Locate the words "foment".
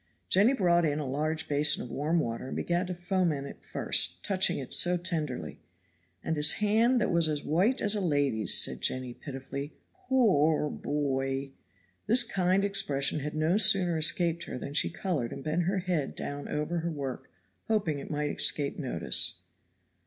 2.95-3.45